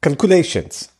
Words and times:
calculations. 0.00 0.90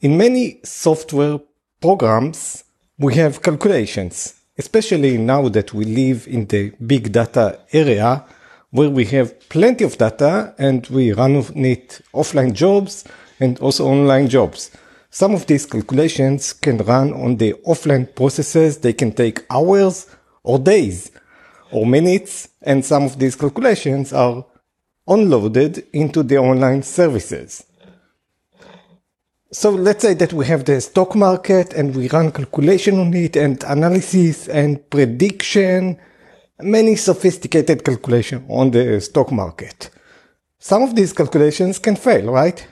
In 0.00 0.16
many 0.16 0.60
software 0.64 1.40
programs, 1.80 2.64
we 2.98 3.14
have 3.14 3.42
calculations, 3.42 4.34
especially 4.56 5.18
now 5.18 5.48
that 5.48 5.74
we 5.74 5.84
live 5.84 6.26
in 6.26 6.46
the 6.46 6.70
big 6.86 7.12
data 7.12 7.60
area 7.72 8.24
where 8.70 8.90
we 8.90 9.04
have 9.06 9.48
plenty 9.48 9.84
of 9.84 9.96
data 9.98 10.54
and 10.58 10.86
we 10.88 11.12
run 11.12 11.36
it 11.36 12.00
offline 12.12 12.52
jobs 12.52 13.04
and 13.40 13.58
also 13.60 13.86
online 13.86 14.28
jobs. 14.28 14.70
Some 15.10 15.34
of 15.34 15.46
these 15.46 15.64
calculations 15.64 16.52
can 16.52 16.78
run 16.78 17.12
on 17.12 17.36
the 17.36 17.54
offline 17.66 18.14
processes. 18.14 18.78
They 18.78 18.92
can 18.92 19.12
take 19.12 19.44
hours 19.50 20.06
or 20.42 20.58
days 20.58 21.10
or 21.70 21.86
minutes. 21.86 22.48
And 22.62 22.84
some 22.84 23.04
of 23.04 23.18
these 23.18 23.36
calculations 23.36 24.12
are 24.12 24.44
unloaded 25.06 25.86
into 25.92 26.22
the 26.22 26.36
online 26.36 26.82
services. 26.82 27.64
So 29.50 29.70
let's 29.70 30.02
say 30.02 30.12
that 30.12 30.34
we 30.34 30.44
have 30.44 30.66
the 30.66 30.78
stock 30.78 31.14
market 31.14 31.72
and 31.72 31.96
we 31.96 32.08
run 32.10 32.32
calculation 32.32 32.98
on 32.98 33.14
it 33.14 33.34
and 33.34 33.64
analysis 33.64 34.46
and 34.46 34.90
prediction, 34.90 35.98
many 36.60 36.96
sophisticated 36.96 37.82
calculation 37.82 38.44
on 38.50 38.72
the 38.72 39.00
stock 39.00 39.32
market. 39.32 39.88
Some 40.58 40.82
of 40.82 40.94
these 40.94 41.14
calculations 41.14 41.78
can 41.78 41.96
fail, 41.96 42.30
right? 42.30 42.66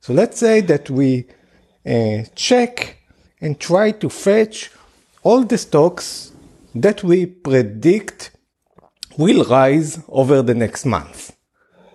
So 0.00 0.14
let's 0.14 0.38
say 0.38 0.62
that 0.62 0.88
we 0.88 1.26
uh, 1.84 2.22
check 2.34 2.96
and 3.42 3.60
try 3.60 3.90
to 3.90 4.08
fetch 4.08 4.70
all 5.22 5.44
the 5.44 5.58
stocks 5.58 6.32
that 6.74 7.04
we 7.04 7.26
predict 7.26 8.30
will 9.18 9.44
rise 9.44 10.02
over 10.08 10.40
the 10.40 10.54
next 10.54 10.86
month. 10.86 11.33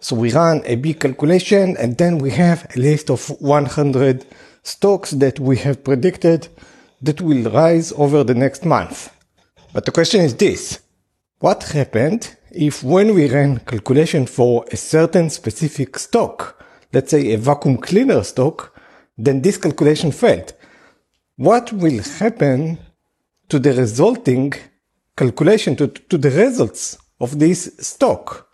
So 0.02 0.16
we 0.16 0.32
run 0.32 0.62
a 0.66 0.76
big 0.76 1.00
calculation 1.00 1.76
and 1.78 1.98
then 1.98 2.20
we 2.20 2.32
have 2.32 2.68
a 2.76 2.80
list 2.80 3.10
of 3.10 3.30
100 3.42 4.26
stocks 4.64 5.12
that 5.12 5.40
we 5.40 5.58
have 5.58 5.84
predicted 5.84 6.48
that 7.02 7.22
will 7.22 7.50
rise 7.52 7.92
over 7.94 8.24
the 8.24 8.36
next 8.36 8.66
month. 8.66 9.14
But 9.74 9.86
the 9.86 9.92
question 9.92 10.22
is 10.22 10.36
this. 10.36 10.80
What 11.40 11.64
happened 11.64 12.36
if 12.52 12.84
when 12.84 13.14
we 13.14 13.30
ran 13.30 13.60
calculation 13.60 14.26
for 14.26 14.66
a 14.72 14.78
certain 14.78 15.30
specific 15.30 15.98
stock, 15.98 16.64
let's 16.92 17.12
say 17.12 17.34
a 17.34 17.38
vacuum 17.38 17.78
cleaner 17.78 18.24
stock, 18.24 18.76
then 19.18 19.42
this 19.42 19.58
calculation 19.58 20.12
failed? 20.12 20.54
What 21.36 21.72
will 21.72 22.02
happen 22.02 22.80
to 23.50 23.60
the 23.60 23.74
resulting 23.74 24.54
calculation, 25.16 25.76
to, 25.78 25.88
to 25.88 26.18
the 26.18 26.32
results 26.32 26.98
of 27.20 27.40
this 27.40 27.72
stock? 27.80 28.49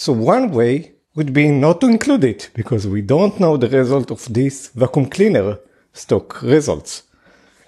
So 0.00 0.14
one 0.14 0.50
way 0.52 0.92
would 1.14 1.34
be 1.34 1.50
not 1.50 1.82
to 1.82 1.86
include 1.86 2.24
it 2.24 2.48
because 2.54 2.88
we 2.88 3.02
don't 3.02 3.38
know 3.38 3.58
the 3.58 3.68
result 3.68 4.10
of 4.10 4.24
this 4.32 4.68
vacuum 4.68 5.10
cleaner 5.10 5.58
stock 5.92 6.40
results. 6.40 7.02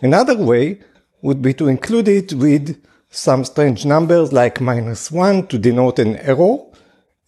Another 0.00 0.38
way 0.38 0.80
would 1.20 1.42
be 1.42 1.52
to 1.52 1.68
include 1.68 2.08
it 2.08 2.32
with 2.32 2.82
some 3.10 3.44
strange 3.44 3.84
numbers 3.84 4.32
like 4.32 4.62
minus 4.62 5.12
one 5.12 5.46
to 5.48 5.58
denote 5.58 5.98
an 5.98 6.16
error. 6.16 6.56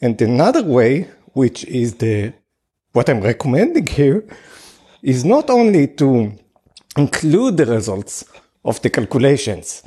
And 0.01 0.19
another 0.23 0.63
way, 0.63 1.11
which 1.35 1.67
is 1.67 1.97
the, 1.97 2.33
what 2.93 3.11
I'm 3.11 3.21
recommending 3.21 3.87
here, 3.87 4.25
is 5.03 5.23
not 5.23 5.51
only 5.51 5.87
to 6.01 6.33
include 6.97 7.59
the 7.59 7.67
results 7.67 8.25
of 8.65 8.81
the 8.81 8.89
calculations, 8.89 9.83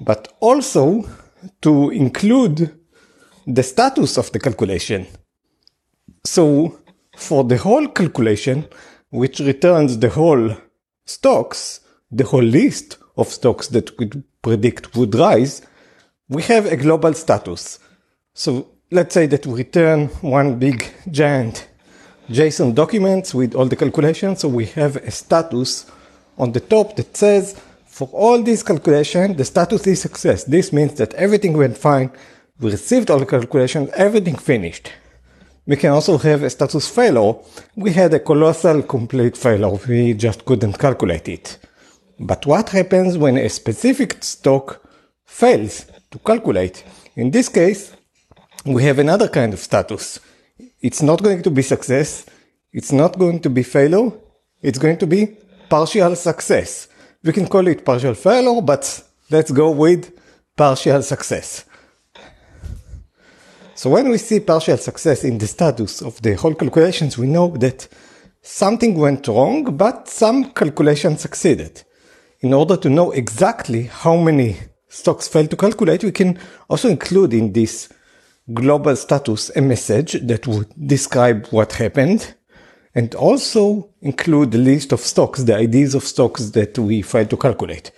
but 0.00 0.32
also 0.40 1.04
to 1.60 1.90
include 1.90 2.74
the 3.46 3.62
status 3.62 4.16
of 4.18 4.30
the 4.32 4.38
calculation. 4.38 5.06
So 6.24 6.78
for 7.16 7.44
the 7.44 7.58
whole 7.58 7.88
calculation, 7.88 8.66
which 9.10 9.40
returns 9.40 9.98
the 9.98 10.10
whole 10.10 10.56
stocks, 11.04 11.80
the 12.10 12.24
whole 12.24 12.42
list 12.42 12.98
of 13.16 13.28
stocks 13.28 13.68
that 13.68 13.98
we 13.98 14.10
predict 14.42 14.96
would 14.96 15.14
rise, 15.14 15.62
we 16.28 16.42
have 16.42 16.66
a 16.66 16.76
global 16.76 17.12
status. 17.14 17.78
So 18.34 18.68
let's 18.90 19.14
say 19.14 19.26
that 19.26 19.46
we 19.46 19.54
return 19.54 20.08
one 20.20 20.58
big 20.58 20.86
giant 21.10 21.68
JSON 22.30 22.74
document 22.74 23.34
with 23.34 23.54
all 23.54 23.66
the 23.66 23.76
calculations. 23.76 24.40
So 24.40 24.48
we 24.48 24.66
have 24.66 24.96
a 24.96 25.10
status 25.10 25.90
on 26.38 26.52
the 26.52 26.60
top 26.60 26.96
that 26.96 27.16
says 27.16 27.60
for 27.86 28.08
all 28.12 28.42
these 28.42 28.62
calculations, 28.62 29.36
the 29.36 29.44
status 29.44 29.86
is 29.86 30.00
success. 30.00 30.44
This 30.44 30.72
means 30.72 30.94
that 30.94 31.12
everything 31.14 31.52
went 31.52 31.76
fine 31.76 32.10
we 32.60 32.70
received 32.70 33.10
all 33.10 33.18
the 33.18 33.26
calculations, 33.26 33.90
everything 33.96 34.36
finished. 34.36 34.92
We 35.66 35.76
can 35.76 35.90
also 35.90 36.18
have 36.18 36.42
a 36.42 36.50
status 36.50 36.88
failure. 36.88 37.34
We 37.76 37.92
had 37.92 38.12
a 38.14 38.20
colossal 38.20 38.82
complete 38.82 39.36
failure. 39.36 39.70
We 39.88 40.14
just 40.14 40.44
couldn't 40.44 40.78
calculate 40.78 41.28
it. 41.28 41.58
But 42.18 42.46
what 42.46 42.70
happens 42.70 43.16
when 43.16 43.36
a 43.36 43.48
specific 43.48 44.22
stock 44.22 44.82
fails 45.24 45.86
to 46.10 46.18
calculate? 46.18 46.84
In 47.16 47.30
this 47.30 47.48
case, 47.48 47.94
we 48.64 48.82
have 48.84 48.98
another 48.98 49.28
kind 49.28 49.52
of 49.52 49.60
status. 49.60 50.20
It's 50.80 51.02
not 51.02 51.22
going 51.22 51.42
to 51.42 51.50
be 51.50 51.62
success. 51.62 52.26
It's 52.72 52.92
not 52.92 53.18
going 53.18 53.40
to 53.40 53.50
be 53.50 53.62
failure. 53.62 54.10
It's 54.62 54.78
going 54.78 54.98
to 54.98 55.06
be 55.06 55.36
partial 55.68 56.16
success. 56.16 56.88
We 57.22 57.32
can 57.32 57.46
call 57.46 57.66
it 57.68 57.84
partial 57.84 58.14
failure, 58.14 58.60
but 58.60 59.02
let's 59.30 59.52
go 59.52 59.70
with 59.70 60.12
partial 60.56 61.02
success. 61.02 61.64
So 63.82 63.90
when 63.90 64.10
we 64.10 64.18
see 64.18 64.38
partial 64.38 64.76
success 64.76 65.24
in 65.24 65.38
the 65.38 65.48
status 65.48 66.02
of 66.02 66.22
the 66.22 66.36
whole 66.36 66.54
calculations, 66.54 67.18
we 67.18 67.26
know 67.26 67.48
that 67.56 67.88
something 68.40 68.96
went 68.96 69.26
wrong, 69.26 69.76
but 69.76 70.06
some 70.06 70.52
calculation 70.52 71.18
succeeded. 71.18 71.82
In 72.42 72.54
order 72.54 72.76
to 72.76 72.88
know 72.88 73.10
exactly 73.10 73.82
how 73.82 74.14
many 74.14 74.56
stocks 74.88 75.26
failed 75.26 75.50
to 75.50 75.56
calculate, 75.56 76.04
we 76.04 76.12
can 76.12 76.38
also 76.70 76.90
include 76.90 77.34
in 77.34 77.52
this 77.52 77.92
global 78.54 78.94
status 78.94 79.50
a 79.56 79.60
message 79.60 80.12
that 80.28 80.46
would 80.46 80.68
describe 80.86 81.48
what 81.48 81.72
happened 81.72 82.36
and 82.94 83.16
also 83.16 83.90
include 84.00 84.52
the 84.52 84.58
list 84.58 84.92
of 84.92 85.00
stocks, 85.00 85.42
the 85.42 85.58
IDs 85.58 85.96
of 85.96 86.04
stocks 86.04 86.50
that 86.50 86.78
we 86.78 87.02
failed 87.02 87.30
to 87.30 87.36
calculate. 87.36 87.90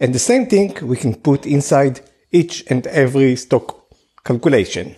And 0.00 0.12
the 0.12 0.18
same 0.18 0.46
thing 0.46 0.76
we 0.82 0.96
can 0.96 1.14
put 1.14 1.46
inside 1.46 2.00
each 2.32 2.64
and 2.68 2.84
every 2.88 3.36
stock 3.36 3.94
calculation. 4.24 4.96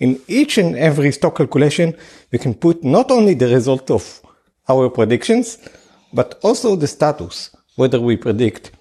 In 0.00 0.20
each 0.26 0.58
and 0.58 0.76
every 0.76 1.12
stock 1.12 1.36
calculation, 1.36 1.96
we 2.32 2.38
can 2.38 2.54
put 2.54 2.82
not 2.82 3.10
only 3.10 3.34
the 3.34 3.48
result 3.48 3.90
of 3.90 4.20
our 4.68 4.90
predictions, 4.90 5.58
but 6.12 6.38
also 6.42 6.76
the 6.76 6.86
status, 6.86 7.54
whether 7.76 8.00
we 8.00 8.16
predict, 8.16 8.72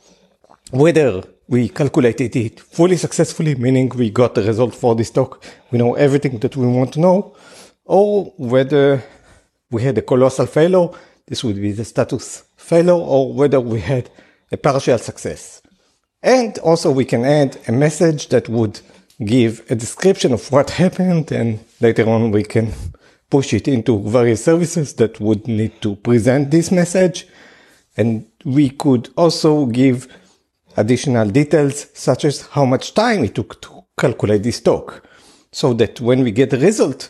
whether 0.71 1.23
we 1.47 1.69
calculated 1.69 2.35
it 2.35 2.59
fully 2.59 2.97
successfully, 2.97 3.55
meaning 3.55 3.89
we 3.89 4.09
got 4.09 4.33
the 4.33 4.43
result 4.43 4.73
for 4.73 4.95
the 4.95 5.03
stock, 5.03 5.43
we 5.71 5.77
know 5.77 5.93
everything 5.93 6.39
that 6.39 6.55
we 6.55 6.65
want 6.65 6.93
to 6.93 6.99
know, 6.99 7.35
or 7.85 8.33
whether 8.37 9.03
we 9.69 9.83
had 9.83 9.97
a 9.97 10.01
colossal 10.01 10.45
failure, 10.45 10.87
this 11.27 11.43
would 11.43 11.55
be 11.55 11.71
the 11.71 11.85
status 11.85 12.43
failure, 12.55 12.93
or 12.93 13.33
whether 13.33 13.59
we 13.59 13.79
had 13.81 14.09
a 14.51 14.57
partial 14.57 14.97
success. 14.97 15.61
And 16.21 16.57
also 16.59 16.89
we 16.91 17.05
can 17.05 17.25
add 17.25 17.57
a 17.67 17.71
message 17.71 18.29
that 18.29 18.47
would 18.47 18.79
give 19.23 19.63
a 19.69 19.75
description 19.75 20.33
of 20.33 20.51
what 20.51 20.71
happened 20.71 21.31
and 21.31 21.59
later 21.79 22.09
on 22.09 22.31
we 22.31 22.43
can 22.43 22.73
push 23.29 23.53
it 23.53 23.67
into 23.67 23.99
various 23.99 24.43
services 24.43 24.93
that 24.95 25.19
would 25.19 25.47
need 25.47 25.81
to 25.81 25.95
present 25.97 26.51
this 26.51 26.71
message. 26.71 27.27
And 27.97 28.27
we 28.45 28.69
could 28.69 29.09
also 29.15 29.65
give 29.65 30.07
additional 30.77 31.29
details 31.29 31.87
such 31.93 32.25
as 32.25 32.41
how 32.47 32.65
much 32.65 32.93
time 32.93 33.23
it 33.23 33.35
took 33.35 33.61
to 33.61 33.83
calculate 33.97 34.43
this 34.43 34.57
stock 34.57 35.07
so 35.51 35.73
that 35.73 36.01
when 36.01 36.23
we 36.23 36.31
get 36.31 36.49
the 36.49 36.57
result 36.57 37.09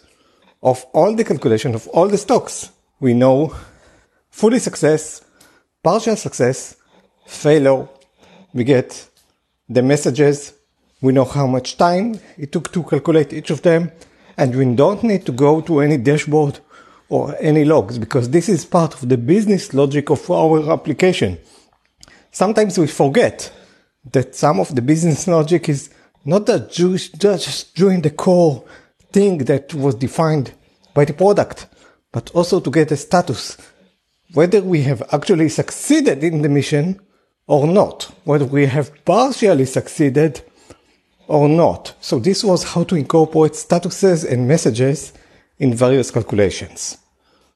of 0.62 0.86
all 0.94 1.16
the 1.16 1.24
calculation 1.24 1.74
of 1.75 1.88
all 1.90 2.08
the 2.08 2.18
stocks, 2.18 2.72
we 3.00 3.13
know 3.13 3.56
fully 4.30 4.60
success, 4.60 5.24
partial 5.81 6.16
success, 6.16 6.75
failure, 7.25 7.88
we 8.54 8.63
get 8.63 9.07
the 9.69 9.81
messages 9.81 10.54
we 11.04 11.12
know 11.12 11.26
how 11.26 11.46
much 11.46 11.78
time 11.78 12.18
it 12.38 12.54
took 12.54 12.72
to 12.72 12.82
calculate 12.82 13.34
each 13.34 13.52
of 13.52 13.62
them, 13.62 13.92
and 14.38 14.56
we 14.56 14.64
don't 14.74 15.04
need 15.04 15.26
to 15.26 15.34
go 15.34 15.60
to 15.60 15.82
any 15.82 15.98
dashboard 15.98 16.62
or 17.10 17.36
any 17.42 17.66
logs 17.66 18.00
because 18.00 18.30
this 18.30 18.48
is 18.48 18.64
part 18.66 18.94
of 18.94 19.10
the 19.10 19.18
business 19.18 19.74
logic 19.74 20.10
of 20.10 20.32
our 20.32 20.72
application. 20.72 21.38
Sometimes 22.32 22.78
we 22.78 22.88
forget 22.88 23.52
that 24.14 24.34
some 24.34 24.62
of 24.62 24.74
the 24.74 24.82
business 24.82 25.28
logic 25.28 25.68
is 25.68 25.90
not 26.24 26.46
that 26.46 26.72
just 26.72 27.76
doing 27.76 28.02
the 28.02 28.10
core 28.10 28.64
thing 29.12 29.40
that 29.40 29.74
was 29.74 29.96
defined 29.96 30.54
by 30.94 31.04
the 31.04 31.14
product, 31.14 31.68
but 32.14 32.32
also 32.32 32.62
to 32.62 32.72
get 32.72 32.92
a 32.92 32.98
status, 32.98 33.58
whether 34.34 34.62
we 34.62 34.84
have 34.84 35.04
actually 35.12 35.50
succeeded 35.50 36.24
in 36.24 36.42
the 36.44 36.50
mission 36.50 37.02
or 37.46 37.68
not, 37.68 38.04
whether 38.24 38.46
we 38.46 38.68
have 38.68 39.04
partially 39.04 39.66
succeeded 39.66 40.42
or 41.28 41.48
not. 41.48 41.96
So 42.02 42.20
this 42.20 42.44
was 42.44 42.64
how 42.64 42.84
to 42.86 42.96
incorporate 42.96 43.54
statuses 43.54 44.30
and 44.30 44.48
messages 44.48 45.14
in 45.60 45.74
various 45.74 46.12
calculations. 46.12 46.98